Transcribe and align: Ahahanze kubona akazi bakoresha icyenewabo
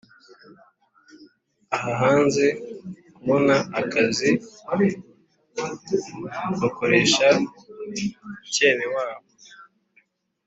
Ahahanze 1.75 2.45
kubona 3.15 3.55
akazi 3.79 4.29
bakoresha 6.61 7.27
icyenewabo 8.47 9.23